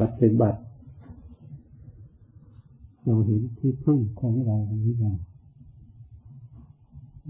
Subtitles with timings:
[0.00, 0.60] ปฏิบัติ
[3.04, 5.18] เราเห็นที่พึ่งของเราหรือยัง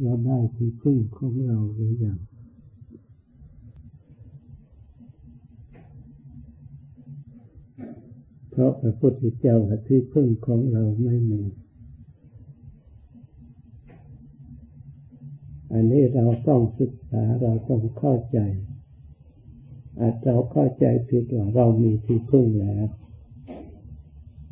[0.02, 2.18] เราได้ที่พึ่งของเราหรือยัง
[8.50, 9.56] เพราะพระพุทธเจ้า
[9.86, 11.42] ที่พึ่งของเราไม่มี
[15.72, 18.38] อันนี้เราต้องศึกษาเราต้องเข้าใจ
[20.00, 22.86] อาจเราเข้าใจผิดว่าเรามีที่พึ่งแล้ว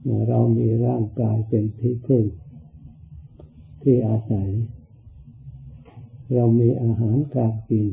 [0.03, 2.25] เมื่อเรามีร่างกายเป็นที่พึ่ง
[3.83, 4.51] ที่อาศัย
[6.35, 7.89] เรามีอาหารการกิน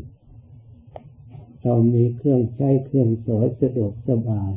[1.64, 4.52] เรามีเครื่องใช้เครื่องสอยสะดวกสบาย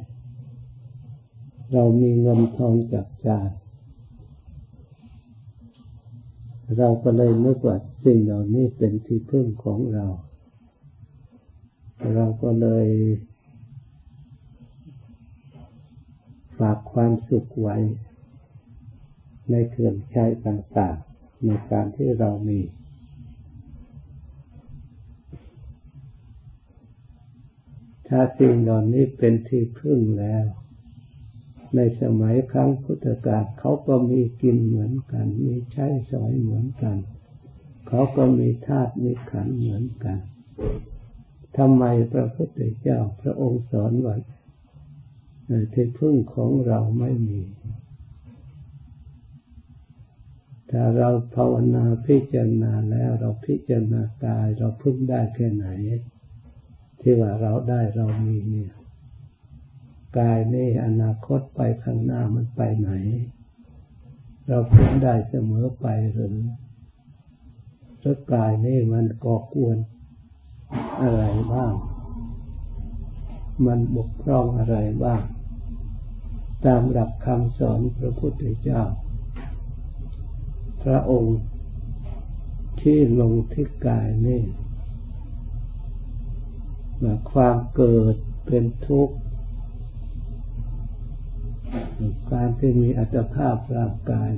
[1.72, 3.48] เรามีเงินทองจับจ่าย
[6.78, 10.06] เราก็เลยนึกว่าสิ่งเหล่านี้เป็นที่พึ่งของเรา
[12.14, 12.86] เราก็เลย
[16.58, 17.76] ฝากความสุขไว้
[19.50, 22.60] ในเครื่องใช้ต่างๆในการที่เรามี
[28.08, 30.44] ถ้าสิ่งเหล่านี้เป็นที่พึ่งแล้ว
[31.76, 36.96] ในสมัยครั้งพุทธกาลเขาก็มีกินเหมือนกัน มีใช้สอยเหมือนกัน
[37.88, 40.18] เขาก็มีธาตุมีขันเหมือนกัน
[41.56, 44.16] ทำไมพระพุทธเจ้าพระองค์สอนว่า
[45.74, 47.40] ที่พึ่งของเราไม่มี
[50.70, 55.66] ถ้าเราภาวนาพิจารณาแล้วเราพิจารณากายเราพึ่งได้แค่ไหน
[57.00, 58.72] ที่ว่าเราได้เรามีเนี่ย
[60.18, 62.90] กายนี่อนาคตไปข้างหน้ามันไปไหน
[64.48, 66.36] เราพึ่งได้เสมอไปหรือ
[68.00, 69.76] หรือกายนี่มันก่อกวน
[71.00, 71.74] อะไรบ้าง
[73.66, 75.22] มันบกพร่องอะไรบ้าง
[76.64, 78.82] ตามหลักคำสอนพระพุทธเจ้า
[80.82, 81.38] พระองค์
[82.80, 84.42] ที่ลงที่กายนี่
[87.02, 88.16] มาความเกิด
[88.46, 89.16] เป็นทุกข์
[92.32, 94.30] การที่มีอัตภาพร่างกาย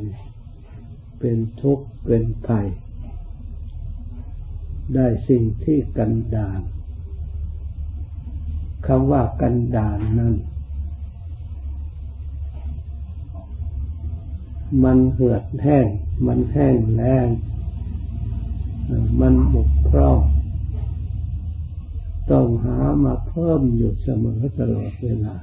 [1.19, 2.69] เป็นทุกข์เป็นภัย
[4.95, 6.61] ได้สิ่งที่กันดาน
[8.87, 10.35] คำว่ากันดานนั้น
[14.85, 15.87] มันเหือดแห้ง
[16.27, 17.29] มันแห้งแล้ง
[19.21, 20.21] มันบกพร่อง
[22.31, 25.37] ต้องหามาเพิ่มอยู่เสมอตลอดเวลา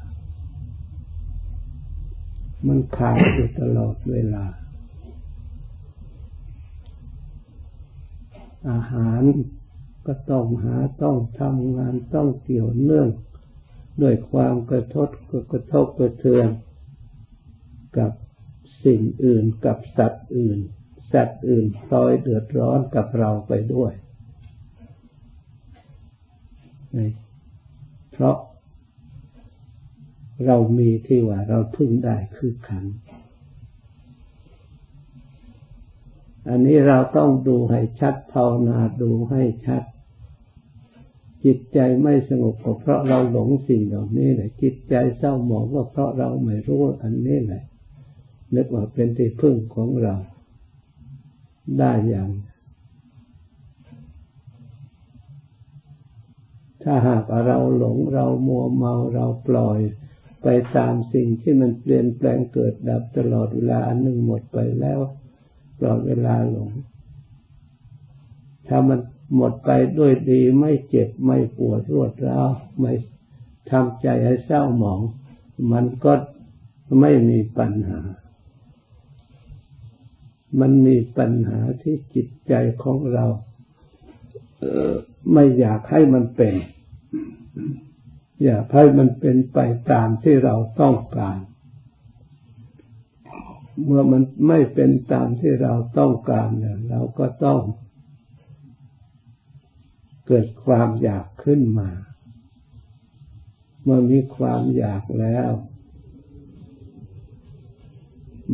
[2.68, 4.46] มันขาดอยู่ตลอดเวลา
[8.69, 9.22] อาหาร
[10.05, 13.09] ก็ต้องหาต้องทำงานต้องเกี่ยวเนื่อง
[14.01, 15.07] ด้วยความกระทบ
[15.51, 16.47] กระทบกระเทือน
[17.97, 18.11] กับ
[18.85, 20.59] สิ่งอื่นกับสัตว์อื่น
[21.13, 23.94] สัตว์อื่นพลอยเดือดร้อนกับเราไปด้วย
[28.11, 28.38] เพราะ
[30.45, 32.85] เรามีที่ว่าเราพึ่งได้คือขัน
[36.50, 39.84] อันนี้เราต้องดูให้ชัดภาวนาดูให้ชัด
[41.46, 47.63] จิตใจไม่สงบก็เพราะเราหลงสิ่งเหล่านี้แหละจิตใจเศร้าหมองก็เพราะเราไม่รู้อันนี้แหละ
[48.56, 50.16] นึกว่าเป็นที่พึ่งของเรา
[51.79, 52.29] ได้อย่าง
[56.84, 59.79] ถ้าหากเราหลงเรามัวเมาเราปล่อย
[60.44, 60.47] ไป
[60.78, 65.00] ตามสิ่งที่มันเปลี่ยนแปลงเกิดดับตลอดเวลาอันหนึ่งหมดไปแล้ว
[65.84, 66.72] ลอดเวลาหลง
[68.68, 69.00] ถ้ามัน
[69.36, 72.50] หมดไปด้วยดีไม่เจ็บไม่ปวดรวดร้าว
[72.80, 72.92] ไม่
[73.69, 75.02] ทำใจให้เศร้าหมอง
[75.72, 76.14] มันก็
[77.00, 78.00] ไม่มีปัญหา
[80.59, 82.53] มันมีปัญหาที่จิตใจ
[82.84, 83.25] ของเรา
[85.34, 86.56] ไม่อยากให้มันเป็น
[88.44, 89.59] อย่าให้มันเป็นไป
[89.91, 91.38] ตามที่เราต้องการ
[93.84, 97.59] เมื่อมันไม่เป็นตามที่เราต้องการเนี่ยเราก็ต้อง
[100.28, 101.90] เกิดความอยากขึ้นมา
[103.84, 105.52] เมื่อมีความอยากแล้ว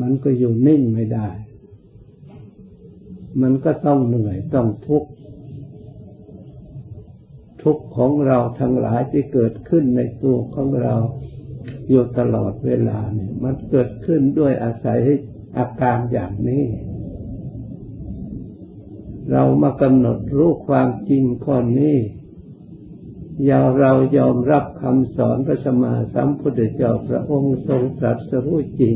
[0.01, 1.29] มันก็อยู่นิ่งไม่ได้
[3.41, 5.09] มันก็ต้องเหนื่อยต้องทุกข์
[7.63, 10.95] ทุกข์ของเราทั้งหลายที่เกิดขึ้นในตัวของเรา
[11.89, 14.99] อยู่ตลอดเวลาเนี่ย มันเกิดขึ้นด้วยอาศัย
[15.57, 16.65] อาการอย่างนี้
[19.31, 21.97] เรามากำหนดรู้ความจริงข้อนี้
[23.49, 28.95] ยาเรายอมรับคำสอนพระสมมาสัมพุทธเจ้าพระองค์ทรงตรัสรู้จริง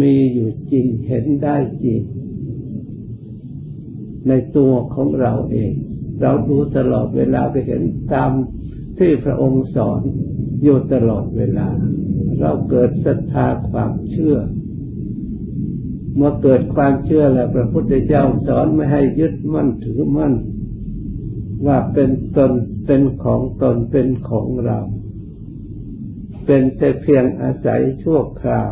[0.00, 2.00] มีอยู่จริงเห็นได้จริง
[4.28, 5.72] ในตัวของเราเอง
[6.20, 7.82] เราดูตลอดเวลาไปเห็น
[8.12, 8.30] ตาม
[8.98, 10.02] ที่พระองค์สอน
[10.62, 11.68] อยู่ตลอดเวลา
[12.40, 14.36] เราเกิดศรัทธาความเชื่อ
[16.14, 20.34] เมื่อเกิดความเชื่อแล้ว พระพุทธเจ้าสอนไม่ให้ยึดมั่นถือมั่น
[21.66, 22.52] ว่าเป็นตน
[22.86, 24.78] เป็นของตนเป็นของเรา
[26.46, 28.70] เป็นแต่เพียงอาศัยชั่วคราว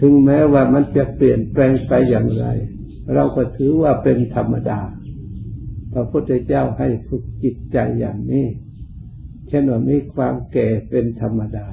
[0.00, 2.46] ถึงแม้ว่ามันจะเปลี่ยนแปลงไปอย่างไร
[3.14, 4.80] เราก็ถือว่าเป็นธรรมดา
[5.92, 8.46] พระพุทธเจ้าให้ฝึกจิตใจอย่างนี้
[9.48, 11.66] เช่นว่ามีความแก่เป็นธรรมดา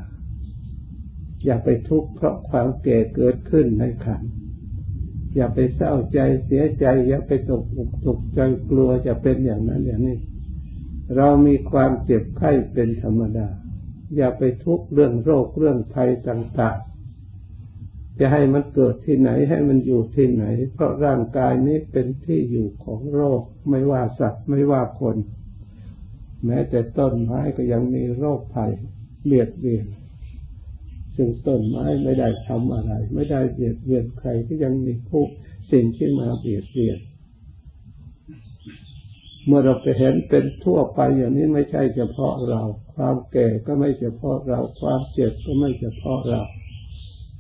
[1.45, 4.21] อย่าไปทุกข์เพราะความแก่เกิดขึ้นในขัน
[5.35, 10.17] อย่าไปเศร้าใจเสียใจ อย่าไปตกอกตกใจกลัวจะเป็นอย่างนั้นอย่างนี้
[11.15, 13.47] เรามีความเจ็บไข้เป็นธรรมดา
[14.15, 16.77] อย่าไปทุกข์เรื่องโรคเรื่องภัยต่าง
[18.19, 25.17] จะให้มันเกิดที่ไหนให้มันอยู่ที่ไหน เพราะร่างกายนี้เป็นที่อยู่ของโรค ไม่ว่าสัตว์ไม่ว่าคน
[26.45, 28.71] แม้แต่ต้นไม้ก็ยังมีโรคภัย
[29.25, 29.85] เบียดเบียน
[31.15, 35.23] ซึ่งต้นไม้ไม่ได้ทำอะไร ไม่ได้เบียดเบียนใครก็ยังมีผู้
[35.71, 36.99] สิ่งที่มาเบียดเบียน
[39.45, 42.61] เมื่อเราไปเห็นเป็นทั่วไปอย่างนี้ไม่ใช่เฉพาะเรา
[42.93, 46.41] ความแก่ก็ไม่เฉพาะเรา ความเจ็บก็ไม่เฉพาะเรา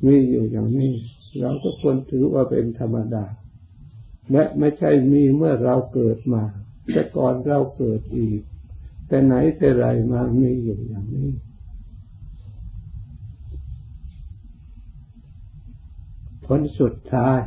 [0.05, 0.93] มีอยู่อย่างนี้
[1.39, 3.25] เราก็ควรถือว่าเป็นธรรมดา
[4.31, 6.43] และไม่ใช่มีเมื่อเราเกิดมา
[6.91, 8.41] แต่ก่อนเราเกิดอีก
[9.07, 11.31] แต่ไหนแต่ไรมามีอยู่อย่างนี้
[16.45, 17.39] ผลสุดท้าย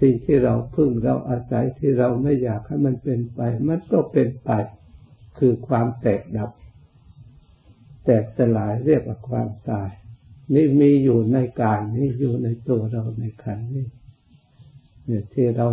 [0.00, 4.50] สิ่งที่เราพึ่งเราอาศัยที่เราไม่อยากให้มันเป็นไป มันก็เป็นไป
[5.38, 6.50] คือความแตกดับ
[8.04, 9.90] แตกสลายเรียกว่าความตาย
[10.54, 13.86] นี่มีอยู่ในกายนี่อยู่ในตัวเราในขันนี่
[15.06, 15.66] เนี่ยที่เรา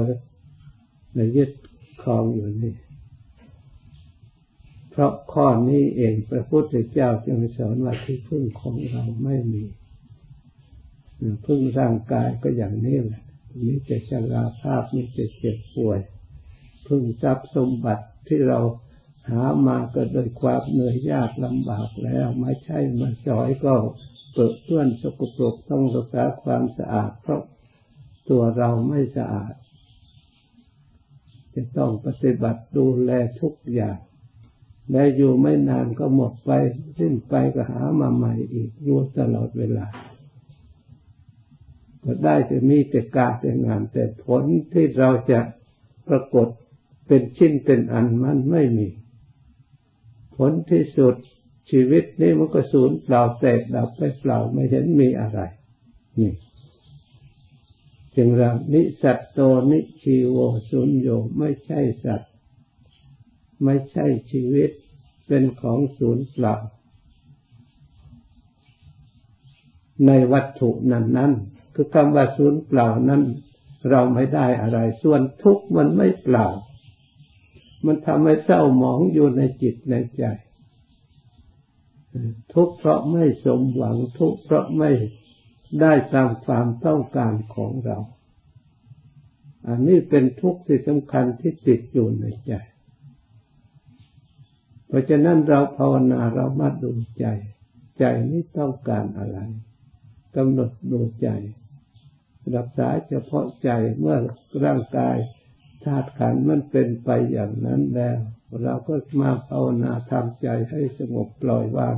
[1.16, 1.52] ในยึด
[2.02, 2.76] ครองอยู่นี่
[4.90, 9.64] เพราะข้อนี้เองพระพุทธเจ้าจึงสอนว่าที่พึ่งของเราไม่มี
[11.46, 13.24] พึ่งร่างกายก็อย่างนี้แหละ
[13.66, 16.00] มีแต่ชราภาพมีแต่เจ็บป่วย
[16.88, 18.60] พึ่งทรัพย์สมบัติที่เรา
[19.30, 23.74] หามาก็โดยความเหนื่อยยากลำบากแล้วไม่ใช่มาจอยก็
[24.34, 27.42] เปิดเพื่อนสกปรกต้องรักษาความสะอาด เพราะ
[28.30, 29.54] ตัวเราไม่สะอาด
[31.54, 33.98] จะต้องปฏิบัติดูแลทุกอย่าง
[34.92, 36.52] และอยู่ไม่นานก็หมดไป
[37.00, 39.88] สิ้นไปก็หามาใหม่อีกอยู่ตลอดเวลา
[42.04, 44.44] ก็ได้จะมีแต่การแต่งาน แต่ผล
[44.74, 45.40] ที่เราจะ
[46.08, 46.48] ปรากฏ
[47.08, 48.88] เป็นชิ้นเป็นอันมันไม่มี
[50.38, 51.16] ผลที่สุด
[51.72, 55.40] ชีวิตนี้มันก็สูญเปล่าแตกดับไปเปล่าไม่เห็นมีอะไร
[56.20, 56.34] นี่
[58.16, 59.40] จึงเรานิสัตโต
[59.72, 60.36] นิชีโว
[60.70, 61.08] สุญโย
[61.38, 62.32] ไม่ใช่สัตว์
[63.64, 64.72] ไม่ใช่ชีวิต
[65.28, 66.56] เป็นของสูญเปล่า
[70.08, 71.32] ในวัตถุนั้นนั้น
[71.74, 73.24] คือคำว่าสูญเปล่านั้น
[73.90, 76.48] เราไม่ได้อะไร ส่วนทุกข์มันไม่เปล่า
[77.86, 80.24] มันทำให้เศร้าหมองอยู่ในจิตในใจ
[82.54, 84.92] ทุกข์เพราะไม่สมหวังทุกข์เพราะไม่
[85.82, 87.98] ได้ตามความต้องการของเรา
[89.68, 92.54] อันนี้เป็นทุกข์ที่สำคัญที่ติดอยู่ในใจ
[94.88, 97.26] เพราะฉะนั้นเราภาวนาเรามาดูใจ
[98.00, 99.40] ใจนี้ต้องการอะไร
[100.36, 101.30] กำหนดดูใจ
[102.56, 104.18] รักษาเฉพาะใจเมื่อ
[104.64, 105.18] ร่างกาย
[105.84, 108.20] ธาตุขันมันเป็นไปอย่างนั้นแล้ว
[108.64, 111.96] เราก็มาภาวนาทำใจให้สงบปล่อยวาง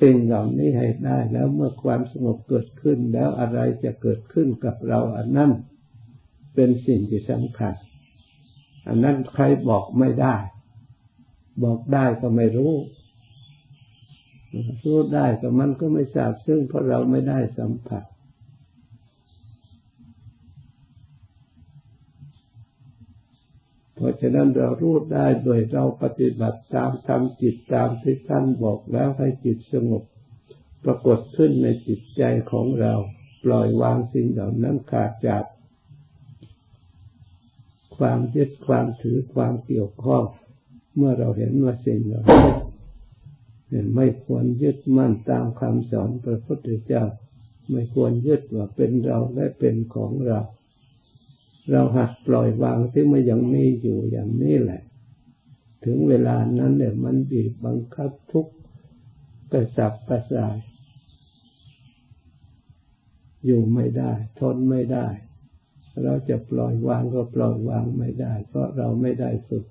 [0.00, 5.50] สิ่งเหล่านี้ให้ได้ แล้วเมื่อความสงบเกิดขึ้นแล้วอะไรจะเกิดขึ้นกับเราอันนั้น
[6.54, 7.74] เป็นสิ่งที่สำคัญ
[8.88, 10.36] อันนั้นใครบอกไม่ได้
[11.64, 12.72] บอกได้ก็ไม่รู้
[14.84, 18.04] รู้ได้ก็มันก็ไม่ทราบซึ่งเพราะเราไม่ได้สัมผัส
[24.22, 30.02] ฉะนั้นเรารู้ได้โดยเราปฏิบัติตามทำจิตตามที่ท่านบอกแล้วให้จิตสงบ
[30.84, 32.94] ปรากฏขึ้นในจิตใจของเรา
[33.44, 35.44] ปล่อยวางสิ่งเหล่านั้นขาดจาก
[37.96, 40.24] ความยึดความถือความเกี่ยวข้อง
[40.96, 47.04] เมื่อเราเห็นว่าสิ่งเหล่านี้ไม่ควรยึดมั่นตามคำสอนพระพุทธเจ้า
[47.70, 50.40] ไม่ควรยึดว่าเป็นเราและเป็นของเรา
[51.70, 54.82] เราหัดปล่อยวางที่มันยังมีอยู่อย่างนี้แหละ
[55.84, 58.46] ถึงเวลานั้นเนี่ยมันบีบบังคับทุก
[59.52, 60.56] กระสับกระส่าย
[63.46, 65.06] อยู่ไม่ได้ ทนไม่ได้
[66.02, 69.64] เราจะปล่อยวางก็ปล่อยวางไม่ได้ เพราะเราไม่ได้ฝึก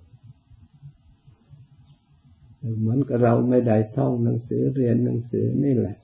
[2.79, 5.97] เหมือนกับเราไม่ได้ท่องหนังสือเรียนหนังสือนี่แหละ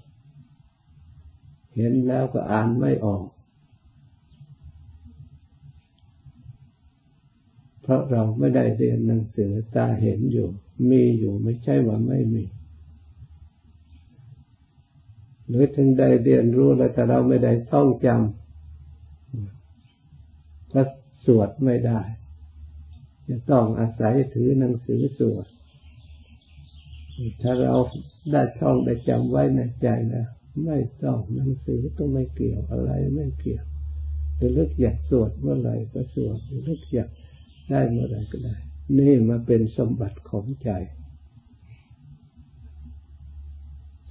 [1.75, 3.25] เห็นแล้วก็อ่านไม่ออก
[7.87, 10.49] เพราะเราไม่ได้เรียนหนังสือตาเห็นอยู่
[10.89, 12.43] มีอยู่ไม่ใช่ว่าไม่มี
[15.47, 20.81] หรือถึงได้เรียนรู้แล้วแต่เราไม่ได้ท่องจำก็
[21.25, 21.99] สวดไม่ได้
[23.27, 25.45] จะต้องอาศัยถือหนังสือสวด
[27.41, 27.75] ถ้าเรา
[28.31, 30.25] ได้ท่องได้จำไว้ในใจนะ
[30.65, 33.65] ไม่ต้องหนังสือก็ไม่เกี่ยวอะไรไม่เกี่ยว
[34.35, 37.09] หรือเลือกอยากสวดเมื่อไหร่ก็สวดรือเลือกอยาก
[37.69, 38.55] ได้เมื่อไรก็ได้
[38.97, 40.71] นี่มาเป็นสมบัติของใจ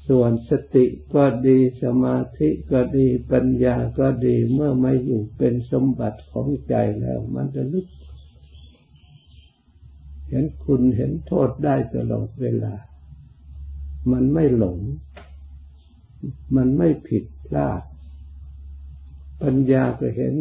[0.08, 0.84] ส่วนสติ
[1.14, 7.86] ก็ดีสมาธิก็ดีปัญญาก็ดีเมื่อไม่อยู่เป็นสมบัติของใจแล้ว มันจะลึก
[10.28, 12.74] เห็นคุณเห็นโทษได้ตลอดเวลา
[14.12, 14.78] มันไม่หลง
[16.56, 17.82] มันไม่ผิดพลาด
[19.42, 20.34] ปัญญาก็เห็น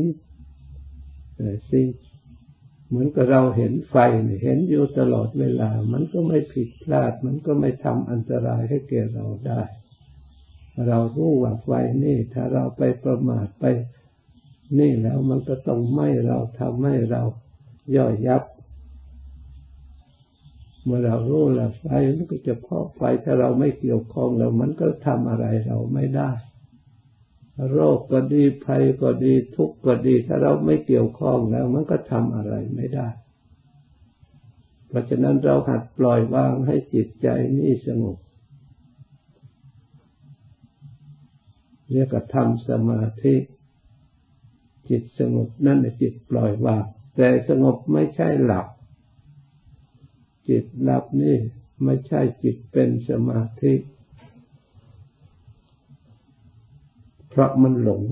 [1.69, 1.85] สิ่ง
[2.87, 3.95] เหมือนกับเราเห็นไฟ
[4.43, 9.61] เห็นอยู่ตลอดเวลา มันก็ไม่ผิดพลาด มันก็ไม่ทำอันตรายให้แก่เราได้
[10.87, 11.69] เรารู้ว่าไฟ
[12.03, 13.65] นี่ถ้าเราไปประมาทไป
[14.79, 17.21] นี่แล้วมันก็ต้องไหมเราทำให้เรา
[17.95, 18.43] ย่อยยับ
[20.83, 26.31] เมื่อเรารู้แล้วไฟมันก็จะเพาะไฟถ้าเราไม่เกี่ยวข้องแล้ว มันก็ทำอะไรเราไม่ได้
[27.71, 33.07] โรคก็ดีภัยก็ดีทุกข์ก็ดี ถ้าเราไม่เกี่ยวข้องแล้ว มันก็ทำอะไรไม่ได้
[34.87, 37.27] เพราะฉะนั้นเราหัดปล่อยวางให้จิตใจ
[37.59, 38.17] นี่สงบ
[41.91, 43.35] เรียกว่าทำสมาธิ
[44.89, 46.83] จิตสงบนั่นแหละจิตปล่อยวาง
[47.15, 48.67] แต่สงบไม่ใช่หลับ
[50.49, 51.37] จิตหลับนี่
[51.83, 53.73] ไม่ใช่จิตเป็นสมาธิ
[57.35, 58.03] เพราะมันหลง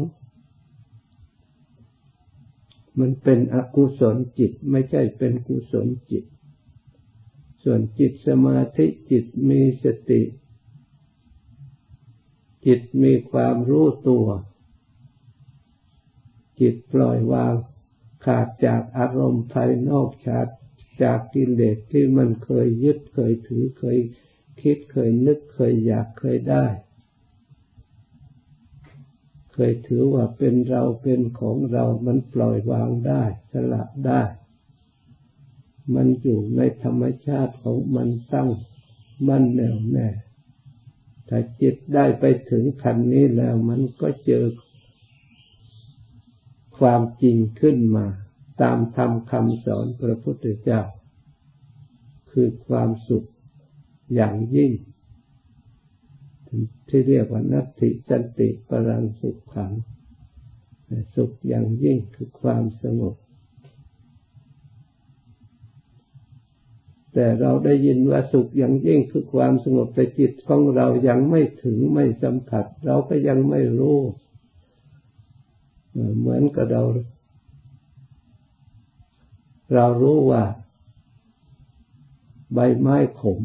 [2.99, 6.23] มันเป็นอกุศลจิตไม่ใช่เป็นกุศลจิต
[7.63, 10.21] ส่วนจิตสมาธิจิตมีสติ
[12.65, 14.27] จิตมีความรู้ตัว
[16.59, 17.53] จิตปล่อยวาง
[18.25, 20.53] ขาดจากอารมณ์ภายนอกชาติ
[21.03, 23.97] จากกิเลสที่มันเคยยึดเคยถือเคย
[24.61, 26.67] คิดเคยนึกเคยอยากเคยได้
[29.53, 34.21] เคยถือว่าเป็นเราเป็นของเรามันปล่อยวางได้ สละได้
[35.95, 38.49] มันอยู่ในธรรมชาติของมันตั้ง
[39.27, 40.09] มันแน่วแน่
[41.29, 44.45] ถ้าจิตได้ไปถึงขั้นนี้แล้วมันก็เจอ
[46.77, 48.07] ความจริงขึ้นมา
[48.61, 50.81] ตามธรรมคำสอนพระพุทธเจ้า
[52.31, 53.27] คือความสุข
[54.15, 54.71] อย่างยิ่ง
[56.89, 59.73] ที่เรียกว่านัตติสันติปรังสุขขัง
[61.15, 63.15] สุขอย่างยิ่งคือความสงบ
[67.13, 73.99] แต่เราได้ยินว่าสุขอย่างยิ่งคือความสงบแต่จิตของเรายังไม่ถึงไม่สัมผัส เราก็ยังไม่รู้
[76.19, 76.83] เหมือนกับเรา
[79.73, 80.43] เรารู้ว่า
[82.53, 83.39] ใบไม้ขม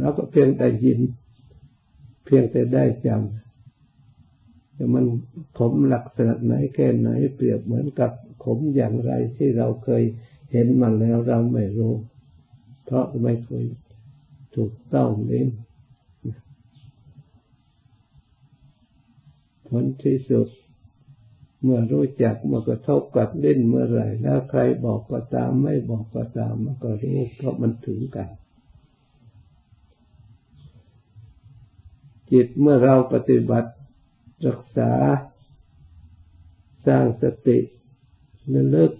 [0.00, 1.00] เราก็เพียงแต่ยิน
[2.24, 5.04] เพียงแต่ได้จำแต่มัน
[5.58, 8.10] ขมหลักษณะไหนแค่ไหนเปรียบเหมือนกับ
[8.44, 10.02] ขมอย่างไรที่เราเคย
[10.52, 11.94] เห็นมาแล้วเราไม่รู้
[12.84, 13.64] เพราะไม่เคย
[14.56, 15.46] ถูกต้องเลย
[19.68, 20.48] ผลที่สุด
[21.62, 28.28] เมื่อรู้จักเมื่อกระทบกับเล่นเมื่อไรแล้วใครบอกก็ตาม ไม่บอกก็ตามมันก็รู้เพราะมันถึงกัน
[32.32, 33.70] จิตเมื่อเราปฏิบัติ
[34.46, 34.92] รักษา
[36.86, 37.58] สร้างสติ
[38.54, 38.92] ระลึก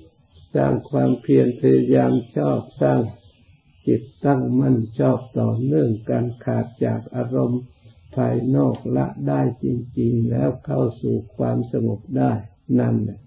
[0.54, 3.00] สร้างความเพียรพยายามชอบสร้าง
[3.86, 7.62] จิตตั้งมั่นชอบต่อเนื่องการขาดจากอารมณ์
[8.16, 9.66] ภายนอกละได้จ
[9.98, 12.32] ริง ๆ แล้วเข้าสู่ความสงบได้
[12.80, 13.20] นั่นแหละ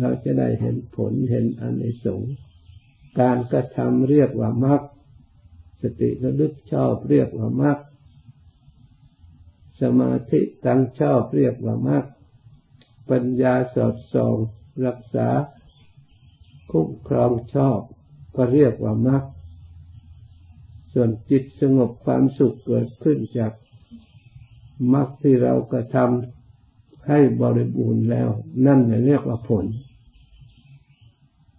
[0.00, 2.22] เราจะได้เห็นผลเห็นอันในสง
[3.20, 4.82] การกระทำเรียกว่ามรรค
[5.82, 7.78] สติระลึกชอบเรียกว่ามรรค
[9.80, 12.04] สมาธิตั้งชอบเรียกว่ามรรค
[13.10, 14.36] ปัญญาสอดส่อง
[14.86, 15.28] รักษา
[16.70, 17.80] คุ้มครองชอบ
[18.36, 19.22] ก็เรียกว่ามรรค
[20.92, 23.52] ส่วนจิตสงบความสุขเกิดขึ้นจาก
[24.94, 28.28] มรรคที่เรากระทำให้บริบูรณ์แล้ว
[28.66, 29.66] นั่นเรียกว่าผล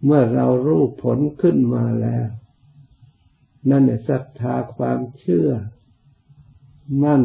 [0.03, 2.27] เมื่อเรารู้ผลขึ้นมาแล้ว
[3.69, 5.49] นั่นแหละศรัทธาความเชื่อ
[7.03, 7.21] มั่น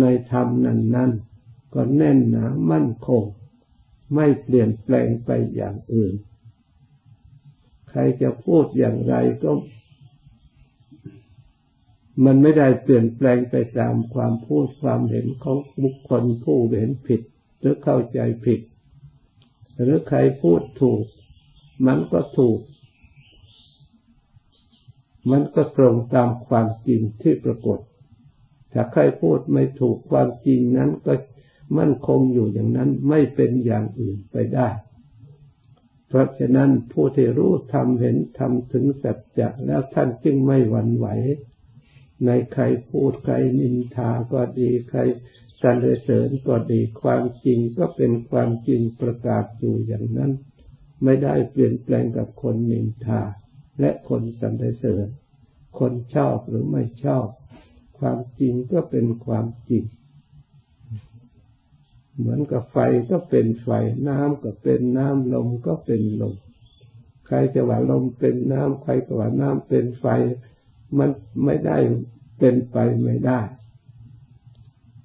[0.00, 1.10] ในธรรมนั้นนั้น
[1.74, 3.24] ก็แน่นหนามั่นคง
[4.14, 6.14] ไม่เปลี่ยนแปลงไปอย่างอื่น
[7.88, 9.52] ใครจะพูดอย่างไรก็
[12.24, 17.20] มันไม่ได้เปลี่ยนแปลงไปตามความพูดความเห็นของบุคคลผู้เห็นผิด
[17.58, 18.60] หรือเข้าใจผิด
[19.80, 21.04] หรือใครพูดถูก
[21.86, 22.60] มันก็ถูก
[25.30, 27.78] มันก็ตรงตามความจริงที่ปรากฏ
[28.72, 31.14] ถ้าใครพูดไม่ถูกความจริงนั้นก็
[31.78, 34.68] มั่นคงอยู่อย่างนั้นไม่เป็นอย่างอื่นไปได้
[36.08, 41.06] เพราะฉะนั้นผู้ที่รู้ทำเห็นทำถึงสัจจะแล้วท่านจึงไม่หวั่นไหว
[42.26, 45.00] ในใครพูดใครนินทาก็ดีใคร
[45.62, 50.32] สรรเสริญก็ดีความจริงก็เป็นความจริงประกาศอยู่อย่างนั้น
[51.04, 53.22] ไม่ได้เปลี่ยนแปลงกับคนนินทา
[53.80, 55.06] และคนสรรเสริญ
[55.78, 57.26] คนชอบหรือไม่ชอบ
[58.02, 59.84] ความจริงก็เป็นความจริง
[62.16, 62.78] เหมือนกับไฟ
[63.10, 63.68] ก็เป็นไฟ
[64.08, 66.34] น้ำก็เป็นน้ำลมก็เป็นลม
[67.26, 70.06] ใครจะว่าลมเป็นน้ำใครก็ว่าน้ำเป็นไฟ
[70.98, 71.10] มัน
[71.44, 71.76] ไม่ได้
[72.38, 73.40] เป็นไปไม่ได้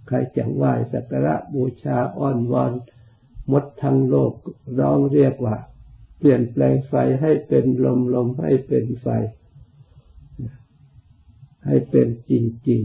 [0.08, 2.72] ใครจะไหว้สักการะบูชาอ้อนวอน
[3.52, 4.34] มดทั้งโลก
[4.80, 5.56] ร้องเรียกว่า
[6.18, 9.08] เปลี่ยนแปลงไฟให้เป็นลมลมให้เป็นไฟ
[11.68, 12.34] ให้เป็นจ
[12.70, 12.82] ริง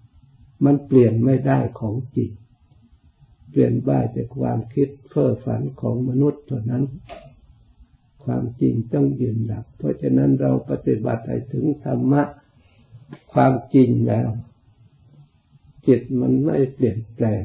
[0.00, 2.30] ๆ มันเปลี่ยนไม่ได้ของจริง
[3.50, 6.84] เปลี่ยนได้จากความคิดเพ้อฝันของมนุษย์เท่านั้น
[8.24, 12.22] ความจริงต้องยืนหลัก เพราะฉะนั้นเราปฏิบัติให้ถึงธรรมะ
[13.32, 14.28] ความจริงแล้ว
[15.86, 17.42] จิตมันไม่เปลี่ยนแปลง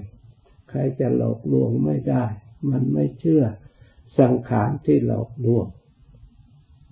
[0.69, 2.25] ใครจะหลอกลวงไม่ได้
[2.71, 3.43] มันไม่เชื่อ
[4.19, 5.67] สังขารที่หลอกลวง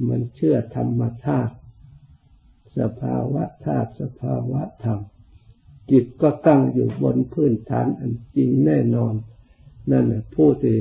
[0.08, 1.56] มันเชื่อธรรมธาตุ
[2.79, 4.99] สภาวะธาตุสภาวะธรรม
[5.91, 9.13] จิตก็ตั้งอยู่บนพื้นฐานอันจริงแน่นอน
[9.91, 10.77] นั่นแหละผู้ที่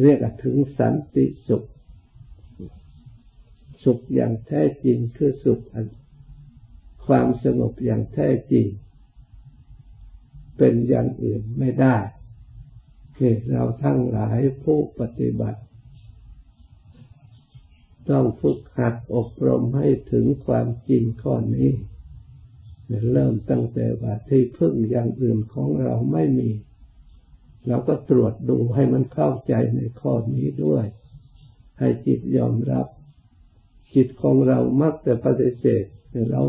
[0.00, 1.64] เรียกถึงสันติสุข
[3.84, 5.86] สุขอย่างแท้จริงคือสุขอัน
[7.06, 8.66] ความสงบอย่างแท้จริง
[10.58, 11.96] เป็นอย่างอื่นไม่ได้
[13.50, 15.60] เราทั้งหลายผู้ปฏิบัติ
[18.10, 21.70] ต้องฝึกหัดอบรมให้ถึงความจริงข้อนี้
[23.12, 26.50] เริ่มตั้งแต่ว่าที่พึ่งอย่างอื่นของเราไม่มี
[27.68, 30.84] เราก็ตรวจดูให้มันเข้าใจในข้อนี้ด้วย
[31.78, 32.86] ให้จิตยอมรับ
[33.94, 35.84] จิตของเรามักแต่ปฏิเสธ
[36.30, 36.42] เรา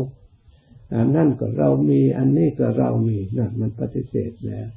[0.94, 4.68] อันนั่นก็เรามี อันนี้ก็เรามีนั่นมันปฏิเสธแล้ว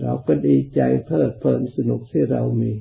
[0.00, 2.72] เราก็ดีใจเพลิดเพลินสนุกที่เรามี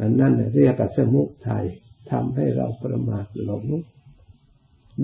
[0.00, 1.66] อันนั้นเรียกสมุทัย
[2.10, 3.64] ทำให้เราประมาทหลง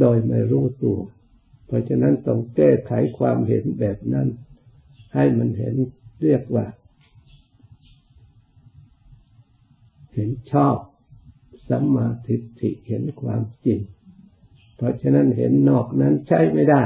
[0.01, 0.99] โดยไม่รู้ตัว
[1.67, 4.29] เพราะฉะนั้นต้องแก้ไขความเห็นแบบนั้น
[5.15, 5.75] ให้มันเห็น
[6.23, 6.67] เรียกว่า
[10.15, 10.77] เห็นชอบ
[11.69, 13.81] สัมมาทิฏฐิเห็นความจริง
[14.77, 16.85] เพราะฉะนั้นเห็นนอกนั้นใช้ไม่ได้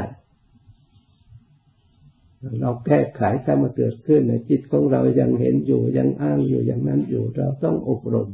[2.61, 8.29] เราแก้ไขถ้ามาเกิดขึ้นในจิตของเรายังเห็นอยู่ยังอ้างอยู่อย่างนั้นอยู่ เราต้องอบรม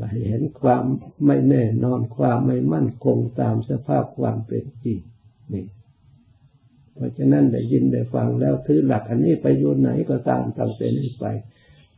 [0.00, 0.84] ว่าเห็นความ
[1.26, 4.98] ไม่แน่นอนความไม่มั่นคงตามสภาพความเป็นจริง
[5.52, 5.64] นี่
[6.94, 11.24] เพราะฉะนั้นได้ยินได้ฟังแล้วถือหลักอันนี้ไปอยู่ไหนก็ตามตั้งแต่นี้ไป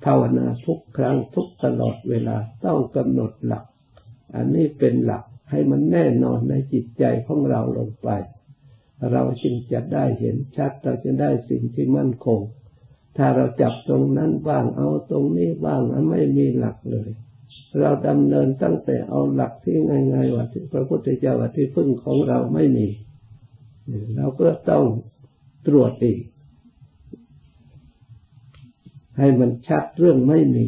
[0.05, 3.65] ภาวนาทุกครั้งทุกตลอดเวลาต้องกำหนดหลัก
[4.37, 8.09] อันนี้เป็นหลักให้มันแน่นอนในจิตใจของเราลงไป
[9.13, 12.41] เราจึงจะได้เห็นชัดเราจะได้สิ่งที่มั่นคง
[13.17, 17.09] ถ้าเราจับตรงนั้นบ้างเอาตรงนี้บ้างอันไม่มีหลักเลย
[17.81, 22.89] เราดำเนินตั้งแต่เอาหลักที่ง่ายๆว่าที่พระพุทธเจ้าว่าที่พึ่งของเราไม่มี
[24.17, 24.85] เราก็ต้อง
[25.67, 26.21] ตรวจอีก
[29.19, 30.67] ให้มันชัดเรื่องไม่มี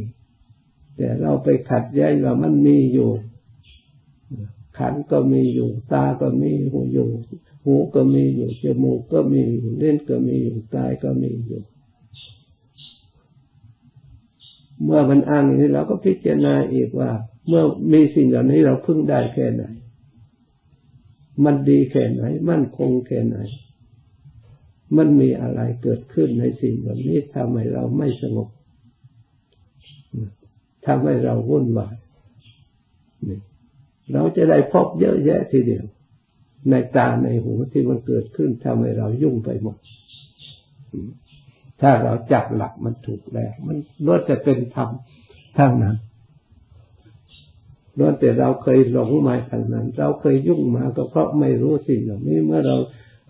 [0.96, 3.10] แต่เราไปขัดแย้งว่ามันมีอยู่
[4.78, 7.08] ขันก็มีอยู่ ตาก็มีหูอยู่
[7.64, 11.62] หูก็มีอยู่จมูกก็มีอยู่เล่นก็มีอยู่กายก็มีอยู่
[14.82, 17.10] เมื่อมันอ้างอย่างนี้เราก็พิจารณาอีกว่า
[17.48, 19.64] เมื่อมีสิ่งเหล่านี้เราพึ่งได้แค่ไหน
[21.44, 23.36] มันดีแค่ไหน มั่นคงแค่ไหน
[24.96, 28.48] มันมีอะไรเกิดขึ้นในสิ่งเหล่านี้ทำให้เราไม่สงบ
[30.86, 31.96] ทำให้เราวุ่นวาย
[34.12, 35.84] เราจะได้พบเยอะแยะทีเดียว
[36.70, 39.76] ในตาในหูที่มันเกิดขึ้นทำให้เรายุ่งไปหมด
[41.80, 44.88] ถ้าเราจับหลักมันถูกแล้ว มันล้วนจะเป็นธรรม
[45.58, 45.96] ทั้งนั้น
[47.98, 52.76] ล้วนแต่เราเคยหลงมาทางนั้น เราเคยยุ่งมาก็เพราะไม่รู้สิ่งเหล่านี้เมื่อเรา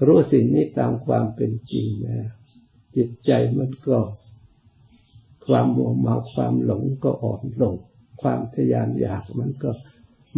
[0.06, 2.26] รู้สิ่งนี้ตามความเป็นจริงแล้ว
[2.96, 3.98] จิตใจมันก็
[5.46, 7.74] ความมัวเมาความหลงก็อ่อนลง
[8.22, 9.70] ความทยานอยากมันก็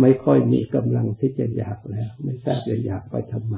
[0.00, 3.57] ไม่ค่อยมีกำลังที่จะอยากแล้ว ไม่ทราบจะอยากไปทำไม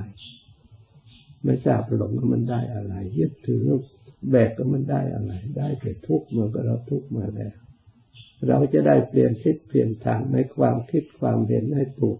[1.44, 3.64] ไม่ทราบหลงมันได้อะไร ยึดถือ
[4.30, 7.54] แบกก็มันได้อะไร ได้แต่ทุกข์เมื่อก็เราทุกข์มาแล้ว
[8.48, 12.18] เราจะได้เปลี่ยนทิศเปลี่ยนทางในความคิดความเห็นให้ถูก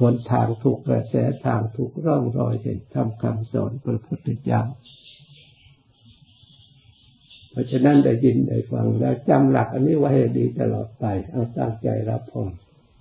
[0.00, 1.14] หนทางถูกกระแส
[1.44, 4.62] ทางถูกร่องรอยเห็นทำคำสอนพระพุทธเจ้า
[7.54, 12.52] เพราะฉะนั้นได้ยินได้ฟังแล้วจำหลักอันนี้ไว้ให้ดีตลอดไป เอาตั้งใจรับพร